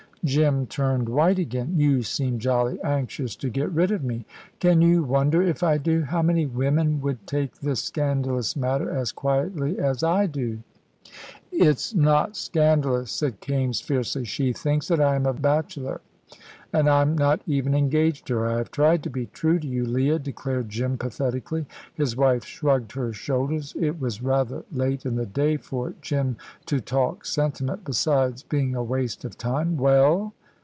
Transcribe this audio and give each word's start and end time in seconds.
Jim 0.23 0.67
turned 0.67 1.09
white 1.09 1.39
again. 1.39 1.73
"You 1.77 2.03
seem 2.03 2.37
jolly 2.37 2.79
anxious 2.83 3.35
to 3.37 3.49
get 3.49 3.71
rid 3.71 3.89
of 3.89 4.03
me." 4.03 4.23
"Can 4.59 4.79
you 4.79 5.01
wonder 5.03 5.41
if 5.41 5.63
I 5.63 5.79
do? 5.79 6.03
How 6.03 6.21
many 6.21 6.45
women 6.45 7.01
would 7.01 7.25
take 7.25 7.57
this 7.59 7.81
scandalous 7.83 8.55
matter 8.55 8.91
as 8.91 9.11
quietly 9.11 9.79
as 9.79 10.03
I 10.03 10.27
do?" 10.27 10.59
"It's 11.51 11.95
not 11.95 12.35
scandalous," 12.35 13.11
said 13.11 13.39
Kaimes, 13.41 13.81
fiercely. 13.81 14.23
"She 14.25 14.53
thinks 14.53 14.89
that 14.89 15.01
I 15.01 15.15
am 15.15 15.25
a 15.25 15.33
bachelor, 15.33 16.01
and 16.73 16.87
I'm 16.87 17.17
not 17.17 17.41
even 17.47 17.75
engaged 17.75 18.25
to 18.27 18.37
her. 18.37 18.47
I 18.47 18.57
have 18.59 18.71
tried 18.71 19.03
to 19.03 19.09
be 19.09 19.25
true 19.25 19.59
to 19.59 19.67
you, 19.67 19.83
Leah," 19.85 20.19
declared 20.19 20.69
Jim, 20.69 20.97
pathetically. 20.97 21.65
His 21.95 22.15
wife 22.15 22.45
shrugged 22.45 22.93
her 22.93 23.11
shoulders. 23.11 23.75
It 23.77 23.99
was 23.99 24.23
rather 24.23 24.63
late 24.71 25.05
in 25.05 25.15
the 25.17 25.25
day 25.25 25.57
for 25.57 25.93
Jim 26.01 26.37
to 26.67 26.79
talk 26.79 27.25
sentiment, 27.25 27.83
besides 27.83 28.43
being 28.43 28.73
a 28.73 28.83
waste 28.83 29.25
of 29.25 29.37
time. 29.37 29.75
"Well?" 29.75 30.31